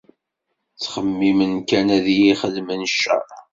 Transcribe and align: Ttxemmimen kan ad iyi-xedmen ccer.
Ttxemmimen 0.71 1.53
kan 1.69 1.87
ad 1.97 2.05
iyi-xedmen 2.15 2.81
ccer. 2.93 3.27